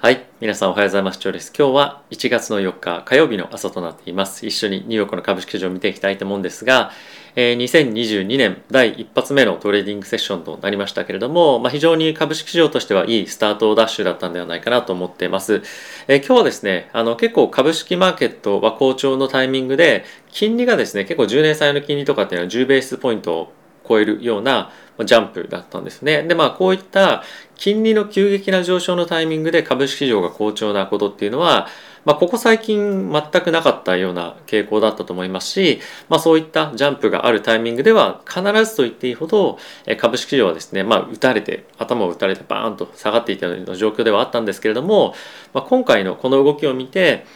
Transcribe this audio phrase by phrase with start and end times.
[0.00, 0.26] はい。
[0.40, 1.18] 皆さんおはようございます。
[1.18, 1.52] 長です。
[1.52, 4.46] 今日は1月の4日火曜日の朝となっています。
[4.46, 6.92] 一緒にニューヨークの株式市場を見ていきたいと思うんですが、
[7.34, 15.64] えー、2022年第一発目のトレーディングセッションとなりましたけれども、まあ、非常に株式市場としてはいいスタートダッシュだったんではないかなと思っています。
[16.06, 23.52] えー、今日はですね、あの結構株式マーケットは好調のタイミングで、金利がですね、結構10年債の金利とかっていうのは10ベースポイントを
[23.88, 24.70] 超えるような
[25.04, 26.22] ジャンプだったんですね。
[26.24, 27.22] で、まあこういった
[27.58, 31.66] 金利の急激な上昇のタイミングで株式市場が好調なことっていうのは、
[32.04, 39.58] まあ、ここ最近全くなかったような傾向だったと思いますし、まあ、そういったジャンプがあるタイミングでは必ずと言っていいほど
[39.98, 45.14] 株式市場はですね、まあ、打たれて頭を打たれてバーンと下がっていたような状況ではあったんですけれども、
[45.52, 47.26] まあ、今回のこの動きを見て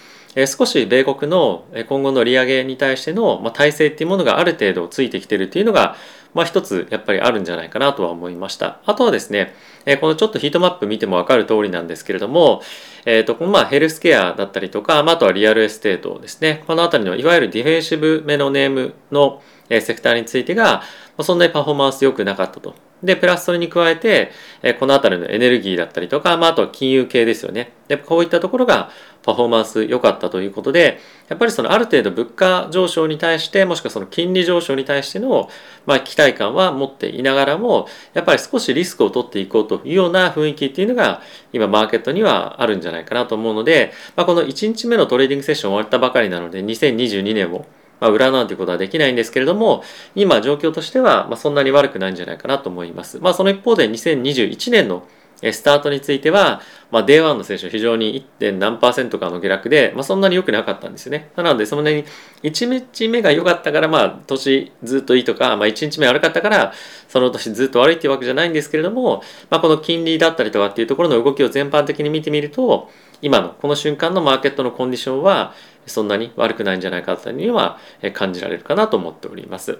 [0.47, 5.97] 少し米国の今後の利上げに対しての体制っていうものがある程度ついてきてるっていうのが
[6.35, 8.81] まあ一つやっぱりあるんじゃないかなとは思いました。
[8.87, 9.55] あとはですね、
[9.85, 12.63] えこのちょっとヒートマップ見てもわかる通りなんですけれども、
[13.05, 16.63] えっ、ー、と、まあヘルスケアだったりとか、まあ、あとはリアルエステートですね。
[16.67, 20.83] このあたりのいわゆるディフェンシブめのネームのセクターについてが、
[21.21, 22.75] そんなにパフォーマンス良くなかったと。
[23.03, 24.31] で、プラスそれに加えて、
[24.63, 27.73] えこのあたりのエネルギーだったりとか、まあ、あとは金融系ですよね。
[27.89, 28.91] で、こういったところが
[29.23, 35.49] パフォーマンス良かったということで、やっぱりそのある程度物価上昇に対して、もしくはその金利上昇に対しての、
[35.87, 47.67] まあ、期待感は持っていながらも、やっぱり少しリスクを取っていこうというような雰囲気っていうのが、今マーケットにはあるんじゃないかなと思うので、まあ、この1日目のトレーディングセッション終わったばかりなので、2022年を
[48.03, 49.85] まあ、占うということはできないんですけれども、
[50.17, 53.21] 今状況としては、まあ、そんなに悪くないんじゃないかなと思います。
[53.21, 55.07] まあ、その一方で2021年の
[55.51, 56.61] スタートについては、
[56.93, 58.59] まあ、Day1 の選手は非常に 1.
[58.59, 61.31] 何パーセントかの下落で、まあ、そんなに良くなかったんですよね。
[61.37, 62.05] なので、そんなに
[62.43, 66.73] 1日目が良かったから、まあ、年ずっといいとか、まあ、1日目悪かったから、
[67.09, 72.91] その年ずっと悪いっていうわけじゃないんですけれども、まあ、この金利だったりとかっていうところの動きを全般的に見てみると、
[73.23, 75.55] 今のこの瞬間のマーケットのコンディションは、
[75.87, 77.79] そんなに悪くないんじゃないかというには
[78.13, 79.79] 感じられるかなと思っております。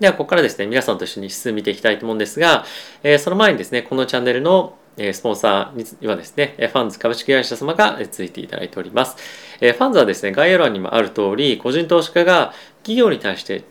[0.00, 2.64] では、ここからですね、皆さんと一緒に指数見ていきたいと思うんですが、
[3.02, 4.78] えその前にですね、このチャンネルの
[5.12, 9.16] スポンサーにはですね、ファンズ株式会社様がついていただいております。
[9.58, 13.64] ファンズはですね、概要欄にもある通り、個人投資家が企業に対して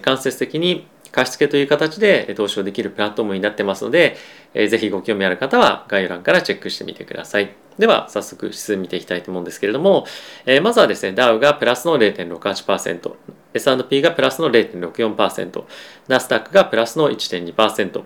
[0.00, 4.16] 間接的に貸付という形で投資をできるプラットフォームになってますので、
[4.54, 7.63] ぜひご興味ある方は概要欄からチェックしてみてください。
[7.78, 10.06] では、早速指数見ていきたいと思うんですけれども、
[10.46, 13.14] えー、まずはですね、ダウがプラスの0.68%、
[13.54, 15.64] S&P がプラスの0.64%、
[16.08, 18.02] ナスダックがプラスの1.2%、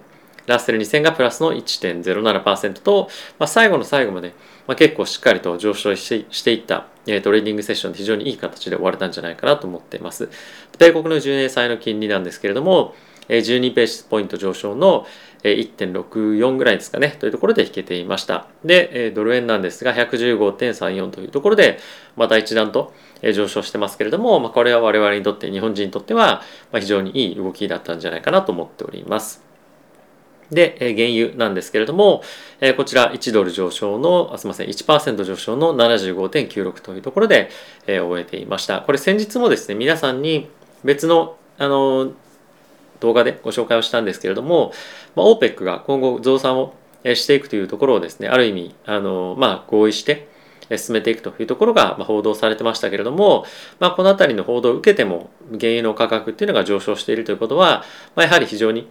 [0.46, 3.08] ラッセル2000がプラスの1.07%と、
[3.38, 4.34] まあ、最後の最後まで、
[4.66, 10.30] まあ、結構しっかりと上昇していった、え、トレーディングセッションで非常にいい形で終われたんじゃないかなと思っています。
[10.78, 12.94] 米国の10年債の金利なんですけれども、
[13.28, 15.06] 12ベースポイント上昇の
[15.42, 21.78] 1.64ぐらいですかねというところで引けていましたでドル円なんですが115.34というところで
[22.16, 29.48] また一段と上昇してますけれども、まあ、これは我々にとって日本人にとっては非常にいい動きだったんじゃないかなと思っております
[30.50, 32.22] で、原油なんですけれども、
[32.76, 37.50] こちら1ドル上昇の、あすみません、1%上昇の75.96というところで
[37.86, 38.80] 終えていました。
[38.80, 40.48] これ先日もですね、皆さんに
[40.84, 42.12] 別の、あの、
[43.00, 44.72] 動画でご紹介をしたんですけれども、
[45.14, 50.28] まあ、OPEC が今後増産をしていくというところをですねある意味あの、まあ、合意して
[50.76, 53.46] 進めていくというところが報道されてましたけれども、
[53.78, 58.90] まあ、この辺りの報道を受けても原油の価格っていうのが上昇しているということは、まあ、やはり非常に、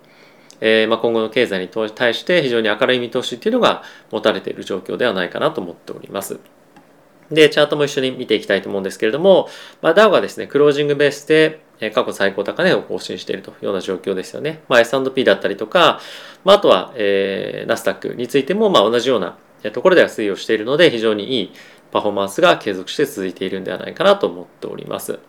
[0.60, 6.40] えー、まあ今後の経済に対して非常に明るい見通しっていうのが持たれている状況ではないかなと思っております。
[7.32, 9.50] で、チャートも一緒に見ていきたいと思うんですけれども、
[9.82, 11.60] まあ、ダウがですね、クロージングベースで
[11.94, 14.64] 過去最高高値を更新しているというような状況ですよね。
[14.68, 16.00] まあ、S&P だったりとか、
[16.44, 19.38] まあ、あとは、えー、ナスダックについてもまあ同じような
[19.72, 21.52] ところでは推移をしているので非常にいい
[21.92, 25.20] パフォーマンスが継続して続いているんではないかなと思っております。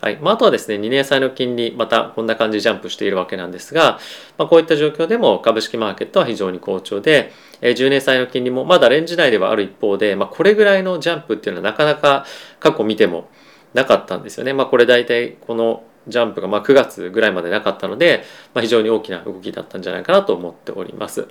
[0.00, 3.98] はいまあ、あとはですね2年債の金利またこんな感じでジャンプしているわけなんですが、
[4.36, 12.26] まあ、こういった状況でも株式マーケットは非常に好調で、えー、10年債の金利もまだレンジ内ではある一方で、まあ、これぐらいのジャンプっていうのはなかなか
[12.60, 13.30] 過去見ても
[13.72, 14.52] なかったんですよね。
[14.52, 18.24] まあ、これ大体このジャンプがま9月ぐらいまでなかったので、
[18.54, 21.28] まあ、非常に大きな動きだったんじゃないかなと思っております。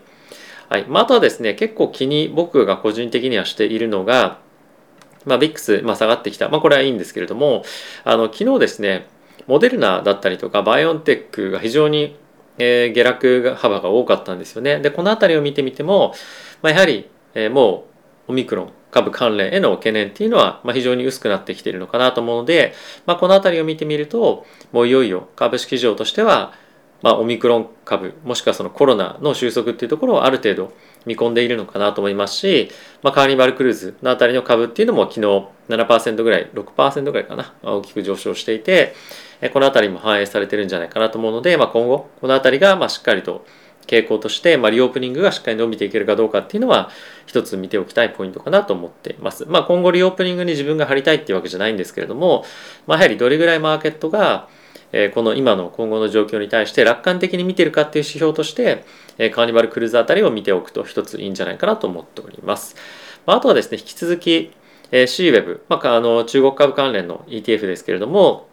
[0.69, 4.39] はいまあ、あとはですね結構気に僕が個人的にはしているのが、
[5.25, 7.63] まあ、ビックス、まあ、下がってきた、まあ、これはいいんですけれども
[8.03, 9.07] あの昨日ですね
[9.47, 12.17] モデルナだったりとかバイオンテックが非常に、
[12.57, 14.79] えー、下落幅が多かったんですよね。
[14.79, 16.13] でこの辺りを見てみても、
[16.63, 17.85] まあ、やはり、えー、も
[18.27, 22.73] うオミクロン株関連への懸念っていうのは、ま、非常に薄くなってきているのかなと思うので、
[23.05, 26.53] まあ、この辺りを見てみるともういよいよ株式市場としては
[27.01, 30.73] ま、オミクロン株もしくはそのコロナの収束っていうところをある程度
[31.05, 32.71] 見込んでいるのかなと思いますし、
[33.03, 35.21] まあ、カーニバルクルーズのあたりの株っていうのも昨日
[35.69, 38.95] 7%ぐらい6%ぐらいかな大きく上昇していて
[39.53, 43.45] このあたりも反映されてるんじゃないかなと思うので、まあ、今後このあたりがましっかりと
[43.87, 46.89] 傾向として、まあ、リオープニングがしっかり伸びていけるかどうかっていうのは
[47.25, 49.45] 一つ見ておきたいポイントかなと思っています。
[49.45, 52.45] まあ、今後リオープニングに自分が張りたいっていうわけじゃないんですけれども、
[52.87, 54.47] まあ、やはりどれぐらいマーケットが
[54.97, 58.85] えこの今の今後の状況に対して楽観的に見てるかっていう指標として、
[59.17, 62.77] えカーニバルクルーズあたりを見ておくと一ついいんじゃないかなと思っております。
[63.25, 64.53] まあ、とはですね、引き続き、
[64.91, 68.47] え CWEB、まあ、あの中国株関連の ETF ですけれども、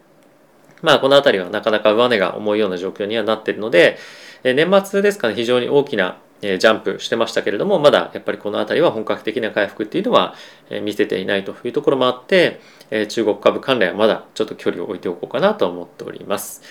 [0.82, 3.98] まあ、この辺りはなかなか上値が重いような状況にはなっているので、
[4.44, 10.34] え年末ですかね、非常に大きなジャンプしてましたけれども、まだやっぱりこの辺りは本格的な回復っていうのは
[10.82, 12.60] 見せていないというところもあって、
[13.08, 16.62] 中国株関連はまだちょっと距離を置いておこうかなと思っております。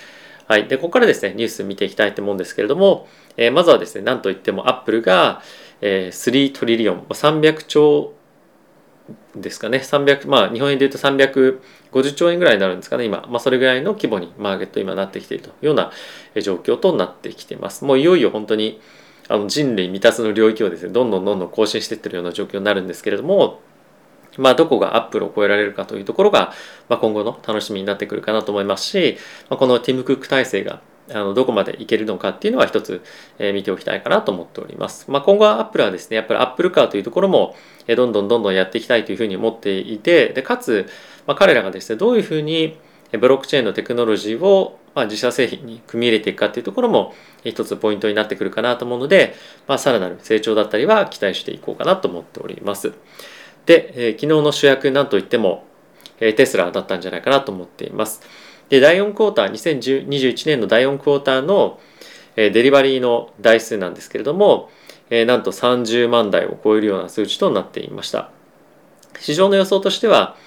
[0.47, 0.67] はい。
[0.67, 3.07] で、ここからですね、ニュース見ていきたいと思うんですけれども、
[3.53, 5.41] まずはですね、なんといってもアップルが
[5.81, 8.13] 3トリリオン、300兆
[9.35, 13.25] ですかね、300、まあ日本円で言うと350兆円ぐらいになるんですかね、今。
[13.29, 15.91] まあそれぐらいの規模にマーケット今なってきているというような
[16.41, 17.85] 状況となってきています。
[17.85, 18.81] もういよいよ本当に
[19.27, 23.61] あの人類未達の領域をですねどんどんどんどん更新していってるような状況になるんですけれども
[24.37, 26.53] まあ、どこがアップルを超えられるかというところが、
[26.89, 29.17] まあ、今後の楽しみになってくるかなと思いますし、
[29.49, 30.81] まあ、このティム・クック体制が
[31.13, 33.01] あのどこまでいけるのかっていうのは一つ、
[33.39, 35.09] えー、見ておきたいかなと思っております。
[35.09, 37.55] まあ、今後はアップルはですね、やっぱりアップルカーというところも、
[37.87, 40.87] え、どんどんどんどんやっていきたいというふうに思っていて、でかつ、
[41.27, 42.77] まあ、彼らがですね、どういうふうに
[43.19, 49.35] ブロックチェーンのテクノロジーをま、自社製品に組み入れていくかっていうところも一つポイントになってくるかなと思うので、
[49.67, 52.93] まあ、さらなる成長だったりは期待していこうかなと思っております。
[53.65, 55.65] で、え、昨日の主役なんといっても、
[56.19, 58.21] え、テスラだったんじゃないかなと思っています。
[58.71, 61.77] で、第4クォーター、2021年の第4クォーターの、
[62.37, 64.69] え、デリバリーの台数なんですけれども、
[65.09, 68.29] え、なんと30万台を超えるような数値となっていました。
[69.19, 70.37] 市場の予想としては、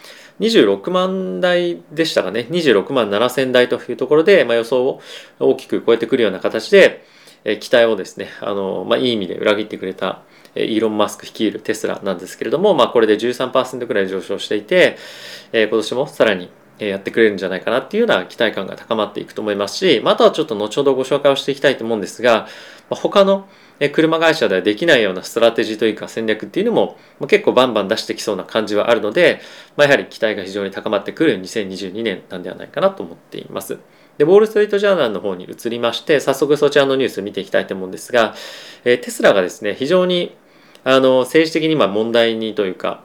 [0.40, 5.00] 26万台でしたかね26万7千台というところで、まあ、予想を
[5.38, 7.04] 大きく超えてくるような形で、
[7.44, 10.22] え期待をですねあの、まあ、いい意味で裏切ってくれた
[10.56, 14.96] イーロン・マスク率いるテスラなんですけれども、まあ、これで13%くらい上昇していて、
[15.52, 16.48] え今年もさらに
[16.78, 22.48] やってくれるんじゃないかなっていうような期待感が高まっていくと思いますし、まあ、あとはちょっと後ほどご紹介をしていきたいと思うんですが、
[22.90, 23.48] まあ、他の
[23.92, 26.96] 車会社ではできないようなストラテジーというか戦略っていうのも
[27.28, 29.40] 結構バンバン出してきそうな感じはあるので、
[29.76, 33.78] まあ、やはり期待が非常に高まってくる2022年なんではないかなと思っています。
[34.18, 38.34] で、ウォール・ストリート・ジャーナルの方に移りまして、早速そちらのニュースを見ていきたいと思うんですが、
[38.84, 40.36] えテスラがですね、非常に
[40.84, 43.02] あの政治的に今問題にというか、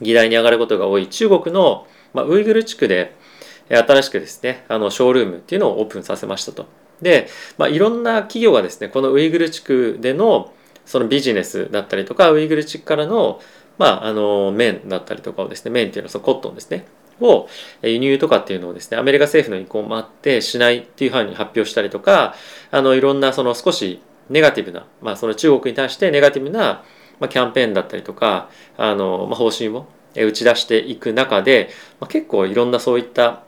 [0.00, 3.14] 議題に上がることが多い中国の、まあ、ウイグル地区で
[3.68, 6.66] 新しくですね、あのショールームっていうのをオープンさせましたと。
[7.02, 7.28] で、
[7.58, 10.52] まあ、いろんな企業がですねこのウイグル地区での
[10.84, 13.40] そのビジネスだったりとかウイグル地区からの,、
[13.76, 16.86] まあ、あの綿だったりとかをですね綿っていうのはそのコットンですね
[17.20, 17.48] を
[17.82, 22.34] 輸入とかっていうのをですねアメリカ政府の意向もあってしないっていうふうに発表したりとか
[22.70, 24.00] あのいろんなその少し
[24.30, 26.84] ネガティブな、まあ、その中国に対してネガティブな、
[27.20, 31.70] まあ、キャンペーンだったりとかあの、まあ、方針を打ち出していく中で、
[32.00, 33.42] まあ、結構いろんなそういった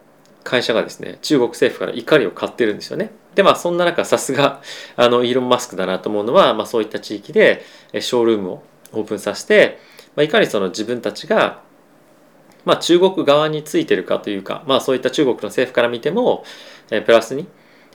[0.45, 3.11] 会社がですね中国政府から怒りを買ってるんですよね。
[3.35, 4.61] でまあそんな中さすが
[4.97, 8.63] あのイーロン・マスクだなと思うのは、まあ、そういった地域でショールームを
[8.93, 9.79] オープンさせて、
[10.17, 11.63] まあ、いかにその自分たちが、
[12.65, 16.45] まあ、中国側についてるかというか、まあ、そういった中国の政府から見ても、
[16.91, 17.47] えプラスに、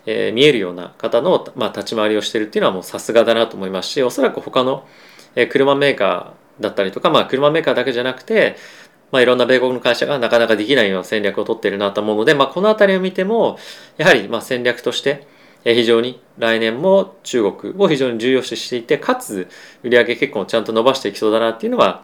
[0.06, 4.88] えー、見えるような方の、まあ、立ち回りをしてるっていうのはもうさすがだなと思いますしおそらく他の、
[5.36, 8.56] え車メーカーだったりとか、まあ、車メーカーだけじゃなくて
[9.12, 13.58] まあ、いろんな米国の会社がなかなかできないような戦略を取っているなと思うので、まあ、この辺りを見ても
[13.98, 15.28] やはりまあ戦略として
[15.64, 19.48] 非常に来年も中国を非常に重要視していてかつ
[19.84, 22.04] 売上結構ちゃんと伸ばしていきそうだなっていうのは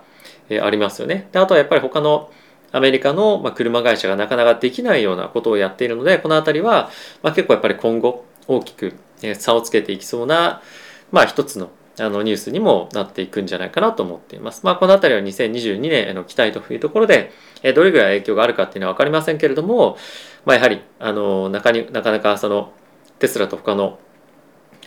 [0.50, 1.27] ありますよね。
[1.31, 2.31] であとはやっぱり他の
[2.72, 6.89] アメリカの車会社がなかなかできないようなことをやっているのでこの辺りは
[7.22, 8.93] まあ結構やっぱり今後大きく
[9.36, 10.62] 差をつけていきそうな
[11.12, 14.62] まあ一つのあのニュースにもなっていくんじゃないかなと思っています。
[14.63, 17.31] まあ、この辺りは2022年への期待というところで、
[17.63, 19.98] えどれぐらい影響があるかっていうのは分かりませんけれども、
[20.45, 22.71] まあ、やはりあの中になかなかその
[23.19, 24.00] テスラと他の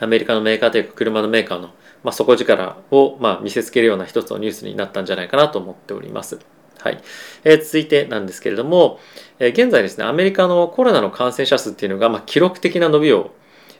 [0.00, 1.68] アメリカのメーカーというか車のメーカーの、
[2.02, 6.40] まあ、底力をまあ見せつけるような一つのニュースになったんじゃないかなと思っております。
[6.78, 7.00] はい。
[7.44, 8.98] えー、続いてなんですけれども、
[9.38, 13.34] えー、現在ですね、アメリカのコロナの感染者数っていうのが、まあ、記録的な伸びを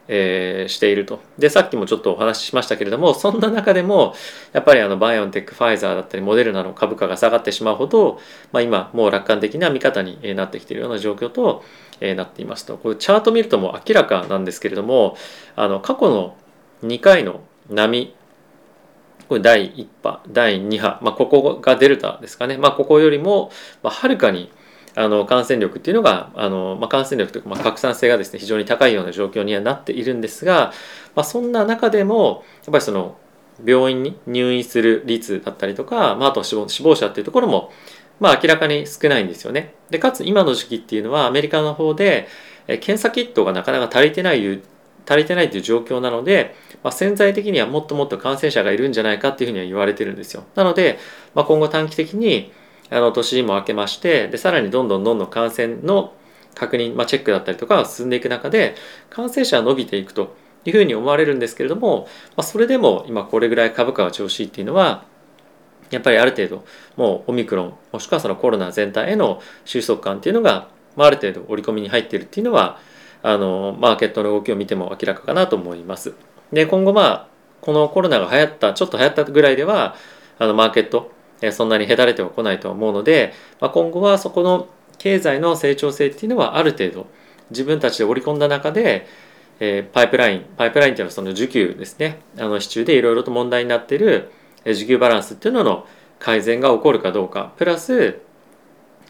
[0.09, 1.21] えー、していると。
[1.39, 4.15] でさっきもちょっとお話ししましたけれどもそんな中でも
[4.53, 8.21] やっぱりあの BioNTech ファイザーだったりモデルナの株価が下がってしまうほど、
[8.53, 11.65] まあ、今もう楽観的な見方になってきているような状況と
[12.01, 12.77] なっていますと。
[12.77, 15.17] これチャート見るともう明らかなんですけれども
[15.57, 16.37] あの過去の
[16.83, 18.15] 2回の波
[19.29, 23.51] これ第1波第2波、まあ、ここがデルタですかね、まあ、ここよりも
[23.83, 24.51] はるかに
[24.97, 30.73] あの感染力っていうのがあの、まあ、感染力というか、まあ、拡散性がですね非常に高いような状況にはなっているんですが、
[31.15, 33.17] まあ、そんな中でもやっぱりその
[33.65, 37.73] 病院に入院する率だったりとか、まあ、あと死亡死亡者っていうところも、
[38.21, 39.75] まあ、明らかに少ないんですよね。
[39.91, 42.29] でかつ今の時期っていうのはアメリカの方で
[42.67, 44.63] 検査キットがなかなか足りてない
[45.07, 50.45] 足りてないという状況なので、まあ、潜在的にはもっともっと感染者がいるんじゃないかっていうふうには言われてるんですよ。
[50.55, 50.99] なので、
[51.35, 52.53] まあ、今後短期的に
[52.95, 56.15] あの年も明けましてでさらにどんどんどんどん感染の
[56.55, 58.77] 確認、まあ、チェックだったりとかが進んでいく中で
[59.11, 65.05] 感染者は伸びていくというふうに思われるんですけれども、まあ、それでも今これぐらい株価が調子いいっていうのは
[65.91, 66.65] やっぱりある程度
[66.97, 72.79] もうオミクロンもしくはそのコロナ全体への収束感っていうのが、まあ、ある程度織り込みに入っているっていうのは
[73.23, 76.15] あのマーケットの動きを見ても明らかかなと思います。
[76.53, 77.29] で今後まあ
[77.61, 79.97] このコロナが流行ったちょっと流行ったぐらいでは
[80.39, 81.14] あのマーケット
[81.53, 87.07] そんなにへだれてはこないと思うので、まあ、今後はそこの経済の成長性っていうのはある程度
[87.51, 89.07] 自分たちで織り込んだ中で、
[89.61, 92.21] えー、パイプラインパイプラインっていうのはその需給ですね。
[92.39, 94.31] あの市中でいろいろと問題になっている
[94.65, 95.87] 需給バランスっていうのの
[96.19, 97.53] 改善が起こるかどうか。
[97.57, 98.21] プラス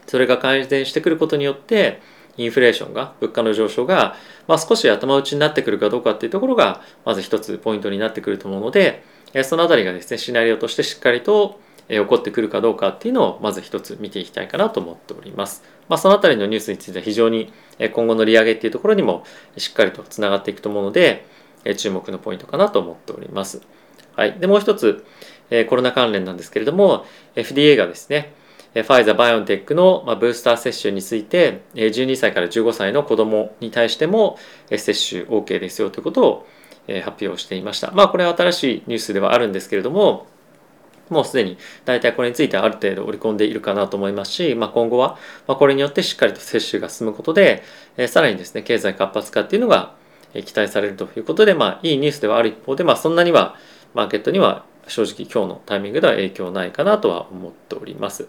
[0.07, 2.01] それが改善してくることによって
[2.37, 4.15] インフレーションが物価の上昇が、
[4.47, 9.03] まあ、少し頭打ちになってくるかどうかっていうところがまず一つポイントになってくると思うので
[9.43, 15.63] そのあたりがですねシナリオとしてしっかりと起こってくるかどうかっていうのをまず一つ見ていきたいかなと思っております。
[15.87, 17.53] まあ、そのあたりのニュースについては非常に
[17.93, 19.23] 今後の利上げっていうところにも
[19.57, 21.25] しっかりとつながっていくと思うので
[21.77, 23.61] 注目のポイントかなと思っております。
[24.15, 25.05] はい、でもう一つ
[25.69, 28.33] コロナ関連なんですけれども FDA がですね
[28.73, 34.37] ファイザー・バイオンテックのブースター接種について12歳から15歳の子どもに対しても
[34.67, 36.47] 接種 OK ですよということを
[37.03, 37.91] 発表していました。
[37.91, 40.27] まあこれは新しいニュースではあるんですけれども
[41.09, 47.63] もうすでに大体これについてはある程度織り込んでいるかなと思いますし、まあ、今後はこれによってしっかりと接種が進むことで
[47.97, 49.93] えさらにですね経済活発化っていうのが
[50.33, 53.55] 期待されるということで、まあ、いいニュースではある一方で、まあ、そんなには
[53.93, 58.27] マーケットには正直今日のタイミングでは影響ないかなとは思っております。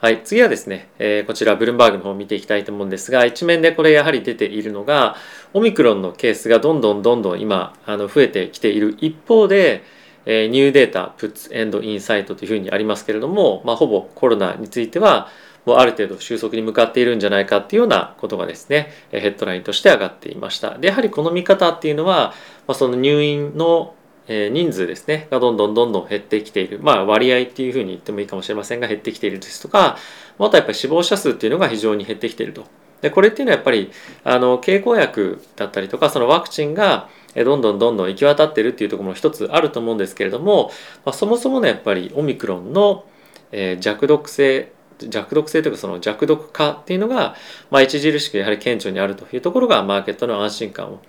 [0.00, 5.14] はい、次はですね、えー、こちらブルームバーグの方を見ていきたいと思うんですが一面でこれやはり出ているのが
[5.52, 9.84] オミクロンのケースがどんどんどんどん今あの増えてきている一方で、
[10.26, 15.28] えー、ニューデータプッツエンドインサイトというふうにありますけれども、まあ、ほぼコロナについては
[15.64, 20.78] もうある程度収束に向かっているんじゃないかっていうようなことがですねヘッドラインとして上がっていました。
[20.78, 22.34] でやはりこの見方っていうのは、
[22.66, 23.94] まあ、その入院の
[24.28, 26.78] 人数ですねがどんどんどんどん減ってきている。
[26.80, 29.96] まあ割合っていうふうに言ってもいいかもしれませんが減ってきているですとか
[30.38, 32.64] またやっぱり死亡者数っていうのが非常に減ってきていると。
[33.00, 33.90] でこれっていうのはやっぱり
[34.22, 40.70] あの経口薬だったりとかそのワクチンがどんどんどんどん行き渡ってるっていうところも一つあると思うんですけれども、
[41.04, 43.06] まあ、そもそもねやっぱりオミクロンの、
[43.52, 47.34] え弱毒性弱毒性というかその弱毒化っていうのが、
[47.70, 51.00] まあ、著しくやはり顕著にあるというところがマーケットの安心感を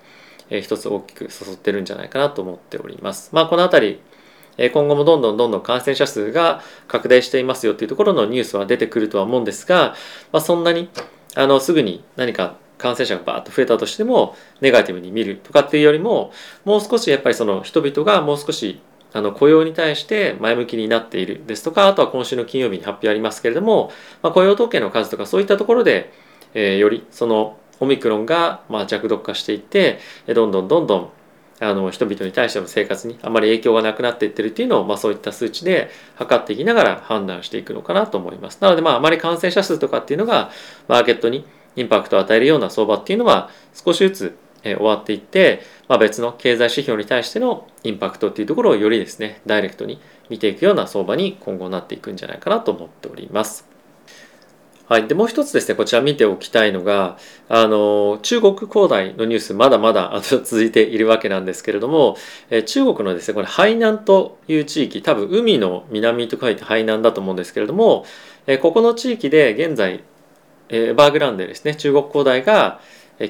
[0.50, 3.30] え一つ大きく誘ってるんじゃないかなと思っております。
[3.34, 4.00] まあ、この辺
[4.58, 9.96] り今後もどんどんどんどん感染者数が拡大していますよっていうところのニュースは出てくるとは思うんですが、
[10.32, 10.89] まあ、そんなに
[11.36, 16.32] あのすぐに何か感染者がバーッと増えたとしてもネガティブに見るとかっていうよりも
[16.65, 18.82] もう少しやっぱりその人々がもう少し
[19.13, 26.12] あの雇用に対して前向きになっているですとかあとは今週の金曜日に発表ありますけれども、まあ、雇用統計の数とかそういったところで、
[26.53, 31.10] えー、よりそのオミクロンがまあ弱毒化していってどんどんどんどん
[31.60, 38.58] あの人々に対しての生活にあまり影響がなくなっていってるっていうのを、まあ、そういった数値で測っていきながら判断していくのかなと思います。
[38.62, 40.50] なのでまああまり感染者数とかっていうのが
[40.88, 50.00] マーケットにインパクトを与えるような相場っていうのは少しずつ終わっていって、まあ、別の経済指標に対してのインパクトっていうところをよりですねダイレクトに
[50.30, 53.74] 見ていくような相場に今後なっていくんじゃないかなと思っております。
[54.86, 62.18] はい、でもう一つですねこちら見ておきたいのがあの中国恒大のニュースまだまだ続いているわけなんですけれども、
[62.50, 68.06] え中国のですねこれ海南という地域多分海の南と書いて海南だと思うんですけれども、
[68.46, 70.03] えここの地域で現在、
[70.75, 71.75] えバーグランでですね。
[71.75, 72.80] 中国恒大が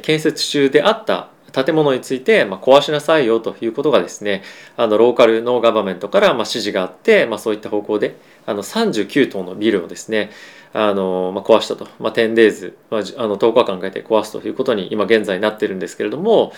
[0.01, 4.41] 建設中であった建物について、ま、壊しなさいよということがですね
[4.75, 8.15] あのローカルのガバメントからま指示があって、ま、そういった方向で
[8.47, 10.31] あの39棟のビルをですね
[10.73, 16.53] あの、ま、壊したと、まあ、10days、まあ、あの10日間かけて壊すということに今現在なってるんですけれども、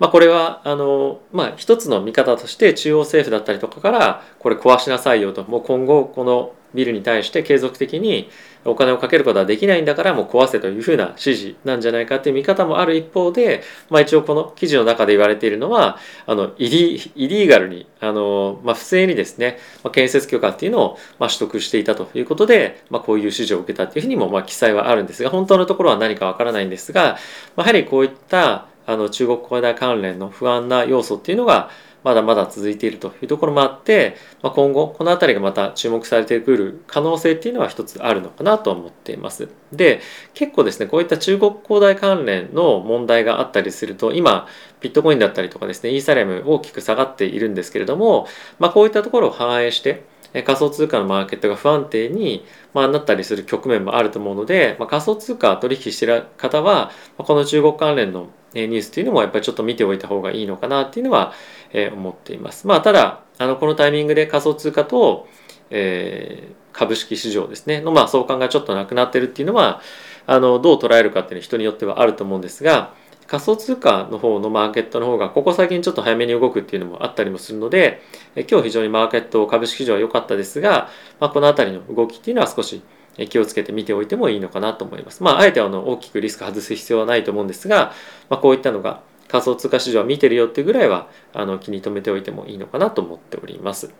[0.00, 5.44] まあ、これはあの、まあ、一つの見方として中央政府だったりとかからこれ壊しなさいよと。
[5.44, 8.30] もう今後このビルに対して継続的に
[8.64, 27.18] お金をかけることはできないんだからもう壊せというふうな指示なんじゃないかっていう見方もある一方で、まあ、一応この記事の中で言われているのはあのイリイリーガルにあの、まあ、不正にですね、まあ、建設許可っていうのを、まあ、取得していたということで、まあ、こういう指示を受けたっていうふうにも、まあ、記載はあるんですが本当のところは何かわからないんですが、
[27.56, 31.70] まあ、やはりこういったあの中国恒大関連の不安な要素っていうのが
[32.02, 39.48] まだまだ続いているというところもあって、まあ、今後この辺りがまた注目されてくる可能性っていうのは一つあるのかなと思っています。
[39.72, 40.00] で
[40.34, 44.46] 結構ですねこういった中国恒大関連の問題があったりすると今
[44.80, 48.26] ビットコインだったりとかですねイーサリアム大きく下がっているんですけれども、
[48.58, 61.32] まあ、こういったところを反映して仮想通貨のマーケットが不安定に、まあ、なったりする局面もあると思うので、まあ、仮想通貨取引している方はこの中国関連のニュースっていうのもやっぱりちょっと見ておいた方がいいのかなっていうのは、
[61.72, 62.66] え、思っています。
[62.66, 65.26] まあただあのこのタイミングで仮想通貨と、
[65.70, 69.80] えー、株式市場ですねのまあ相関がちょっとなくなってるっていうのは
[70.26, 72.92] あのどう捉えるかっていうのは人によってはあると思うんですが
[73.26, 78.02] 仮想通貨の方のマーケットの方がここ最近ちょっと早めに動くっていうのもあったりもするので
[78.50, 80.88] 今日非常にマーケット株式市場は良かったですが、
[81.20, 82.82] まあ、この辺りの動きっていうのは少し
[83.28, 85.22] 気をつけて見ておいてもいいのかなと思います。
[85.22, 87.92] まあ、あえてあの大きくリスク外す必要はないと思うんですが、
[88.28, 89.00] まあ、こういったのが
[89.30, 93.92] 仮想通貨市場は見てるよっていうぐらいはあの気に留めておいてもいいのかなと思っております。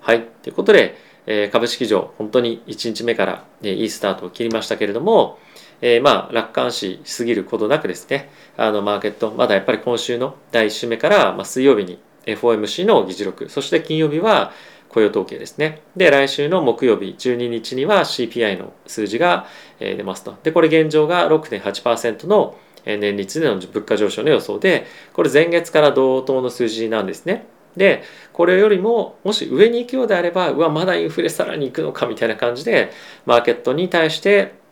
[0.00, 0.22] はい。
[0.42, 5.38] ということで、えー、株式市場本当に1日目から、ね、いいスタートを切りましたけれども、
[5.80, 14.52] えー、まあ楽観視しすぎることなくですねあのマーケットまだやっぱり今週の第1週目から、まあ、水曜日に FOMC の議事録そして金曜日は
[14.94, 15.82] 雇用統計ですね。
[15.96, 19.46] で、来週の木曜日12日には CPI の数字が
[19.80, 20.36] 出ますと。
[20.44, 27.46] で、これ現状が6.8%の年率での物価上昇の予想で、これ前月から同等の数字なんですね。
[27.76, 32.90] で、これよりももし上に行くようであれば、うわ、まだインフレさらに行くのかみたいな感じで、
[33.26, 34.62] マーケットに対して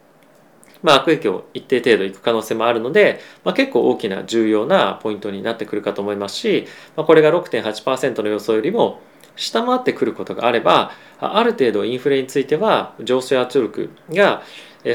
[0.83, 6.67] まあ、悪影響一定程度いく可能性もあるので、まあ、結構大きな重要なポイントになってくるかと思いますし、
[6.97, 9.01] まあ、これが6.8%の予想よりも
[9.37, 14.43] 下回ってくることがあればある程度インフレについては上昇圧力が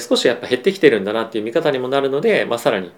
[0.01, 2.91] 少しやっぱ減ってきてるんだなっていう見方にもなるので、まあ、さらに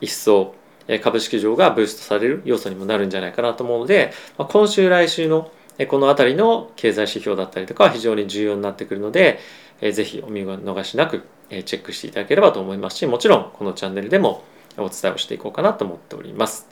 [0.00, 0.54] 一層
[1.02, 5.50] 株式市場がブーストされる要素にもなるんじゃないかなと思うので、まあ、今週来週の
[5.88, 9.40] この辺りの経済指標だったりとかは非常に重要になってくるので
[9.80, 14.44] ぜひお見逃しなくチェックしていただければと思いますしもちろんこのチャンネルでも
[14.78, 16.68] お伝えをしていこうかなと思っております。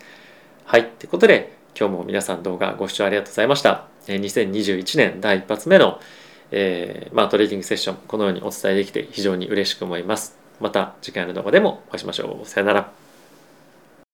[0.65, 0.89] はい。
[0.89, 3.87] ということで今日も皆さん動画ご視聴ありがとうございました。
[4.07, 6.01] 2021年第一発目の、
[6.51, 10.39] えー、まあ、トレーディングセッションこのようにお伝えできて非常に嬉しく思います。
[10.61, 12.47] また次回の動画でもお会いしましょう。
[12.47, 13.04] さよなら。